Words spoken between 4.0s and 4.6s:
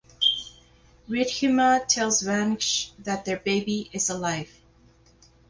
alive.